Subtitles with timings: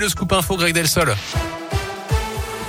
[0.00, 1.12] Le scoop info Greg Delsol.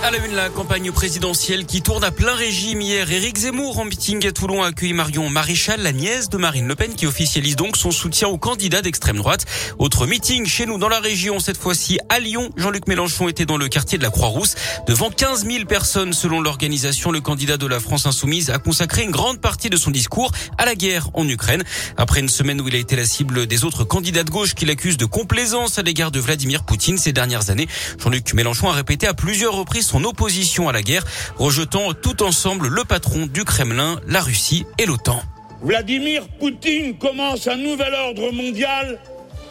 [0.00, 3.10] À la une, la campagne présidentielle qui tourne à plein régime hier.
[3.10, 6.76] Éric Zemmour en meeting à Toulon a accueilli Marion Maréchal, la nièce de Marine Le
[6.76, 9.44] Pen, qui officialise donc son soutien au candidat d'extrême droite.
[9.78, 12.50] Autre meeting chez nous dans la région, cette fois-ci à Lyon.
[12.56, 14.54] Jean-Luc Mélenchon était dans le quartier de la Croix-Rousse.
[14.86, 19.10] Devant 15 000 personnes selon l'organisation, le candidat de la France Insoumise a consacré une
[19.10, 21.64] grande partie de son discours à la guerre en Ukraine.
[21.96, 24.64] Après une semaine où il a été la cible des autres candidats de gauche qui
[24.64, 27.66] l'accusent de complaisance à l'égard de Vladimir Poutine ces dernières années,
[27.98, 31.04] Jean-Luc Mélenchon a répété à plusieurs reprises son opposition à la guerre,
[31.36, 35.20] rejetant tout ensemble le patron du Kremlin, la Russie et l'OTAN.
[35.62, 39.00] Vladimir Poutine commence un nouvel ordre mondial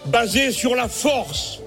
[0.05, 1.59] basé sur la force.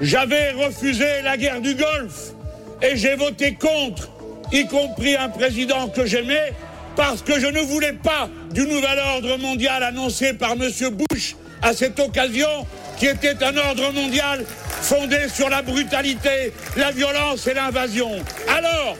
[0.00, 2.32] J'avais refusé la guerre du Golfe
[2.80, 4.08] et j'ai voté contre,
[4.52, 6.54] y compris un président que j'aimais,
[6.96, 10.70] parce que je ne voulais pas du nouvel ordre mondial annoncé par M.
[10.92, 12.66] Bush à cette occasion,
[12.98, 14.44] qui était un ordre mondial
[14.90, 18.10] fondé sur la brutalité, la violence et l'invasion.
[18.48, 18.96] Alors,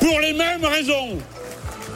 [0.00, 1.18] pour les mêmes raisons,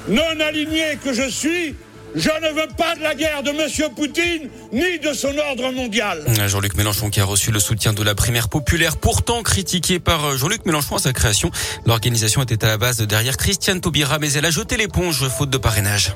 [0.08, 1.74] non aligné que je suis,
[2.14, 3.90] je ne veux pas de la guerre de M.
[3.94, 6.24] Poutine ni de son ordre mondial.
[6.46, 10.64] Jean-Luc Mélenchon qui a reçu le soutien de la primaire populaire, pourtant critiqué par Jean-Luc
[10.64, 11.50] Mélenchon à sa création.
[11.84, 15.58] L'organisation était à la base derrière Christiane Taubira, mais elle a jeté l'éponge faute de
[15.58, 16.14] parrainage.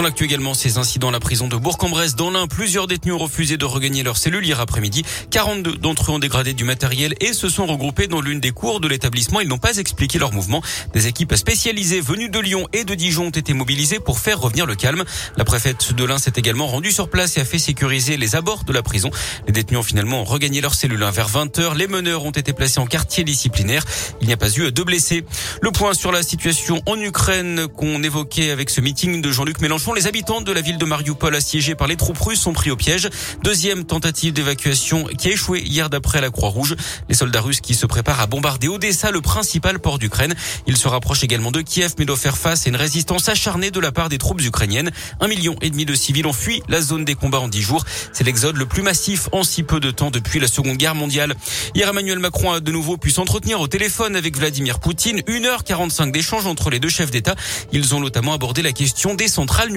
[0.00, 2.16] Dans l'actu également, ces incidents à la prison de Bourg-en-Bresse.
[2.16, 5.04] Dans l'un, plusieurs détenus ont refusé de regagner leur cellule hier après-midi.
[5.30, 8.80] 42 d'entre eux ont dégradé du matériel et se sont regroupés dans l'une des cours
[8.80, 9.40] de l'établissement.
[9.40, 10.62] Ils n'ont pas expliqué leur mouvement.
[10.94, 14.64] Des équipes spécialisées venues de Lyon et de Dijon ont été mobilisées pour faire revenir
[14.64, 15.04] le calme.
[15.36, 18.64] La préfète de l'Ain s'est également rendue sur place et a fait sécuriser les abords
[18.64, 19.10] de la prison.
[19.48, 21.74] Les détenus ont finalement regagné leur cellule vers 20 heures.
[21.74, 23.84] Les meneurs ont été placés en quartier disciplinaire.
[24.22, 25.26] Il n'y a pas eu de blessés.
[25.60, 29.89] Le point sur la situation en Ukraine qu'on évoquait avec ce meeting de Jean-Luc Mélenchon
[29.94, 32.76] les habitants de la ville de Mariupol assiégée par les troupes russes sont pris au
[32.76, 33.08] piège.
[33.42, 36.76] Deuxième tentative d'évacuation qui a échoué hier d'après la Croix-Rouge.
[37.08, 40.34] Les soldats russes qui se préparent à bombarder Odessa, le principal port d'Ukraine.
[40.66, 43.80] Ils se rapprochent également de Kiev, mais doivent faire face à une résistance acharnée de
[43.80, 44.90] la part des troupes ukrainiennes.
[45.20, 47.84] Un million et demi de civils ont fui la zone des combats en dix jours.
[48.12, 51.34] C'est l'exode le plus massif en si peu de temps depuis la Seconde Guerre mondiale.
[51.74, 55.20] Hier, Emmanuel Macron a de nouveau pu s'entretenir au téléphone avec Vladimir Poutine.
[55.20, 57.34] 1h45 d'échanges entre les deux chefs d'État.
[57.72, 59.69] Ils ont notamment abordé la question des centrales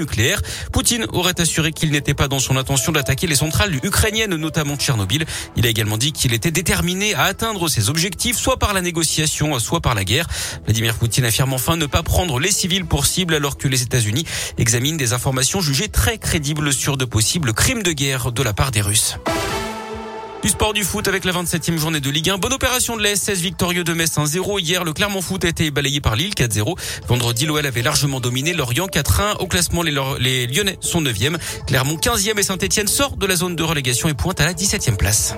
[0.71, 5.25] Poutine aurait assuré qu'il n'était pas dans son intention d'attaquer les centrales ukrainiennes, notamment Tchernobyl.
[5.55, 9.57] Il a également dit qu'il était déterminé à atteindre ses objectifs, soit par la négociation,
[9.59, 10.27] soit par la guerre.
[10.65, 14.25] Vladimir Poutine affirme enfin ne pas prendre les civils pour cible alors que les États-Unis
[14.57, 18.71] examinent des informations jugées très crédibles sur de possibles crimes de guerre de la part
[18.71, 19.17] des Russes.
[20.43, 22.37] Du sport du foot avec la 27e journée de Ligue 1.
[22.37, 24.59] Bonne opération de la 16 victorieux de Metz 1-0.
[24.59, 26.77] Hier, le Clermont Foot a été balayé par Lille 4-0.
[27.07, 29.37] Vendredi, l'OL avait largement dominé Lorient 4-1.
[29.39, 31.37] Au classement, les, les Lyonnais sont 9e.
[31.65, 34.97] Clermont 15e et Saint-Etienne sort de la zone de relégation et pointe à la 17e
[34.97, 35.33] place.